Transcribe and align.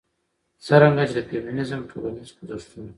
څرنګه 0.65 1.03
چې 1.09 1.15
د 1.17 1.19
فيمنيزم 1.29 1.81
ټولنيز 1.89 2.29
خوځښتونه 2.35 2.89